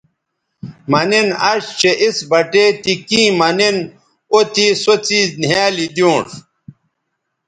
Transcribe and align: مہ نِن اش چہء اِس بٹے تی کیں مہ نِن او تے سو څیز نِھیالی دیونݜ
مہ 0.91 1.01
نِن 1.09 1.27
اش 1.49 1.63
چہء 1.79 1.97
اِس 2.03 2.17
بٹے 2.29 2.65
تی 2.81 2.93
کیں 3.07 3.29
مہ 3.39 3.49
نِن 3.57 3.77
او 4.31 4.39
تے 4.53 4.65
سو 4.83 4.93
څیز 5.05 5.29
نِھیالی 5.41 5.87
دیونݜ 5.95 6.29